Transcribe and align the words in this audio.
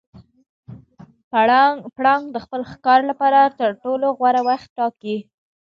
پړانګ 1.95 2.23
د 2.31 2.37
خپل 2.45 2.61
ښکار 2.71 2.99
لپاره 3.09 3.39
تر 3.59 3.69
ټولو 3.83 4.07
غوره 4.17 4.41
وخت 4.49 4.69
ټاکي. 4.77 5.17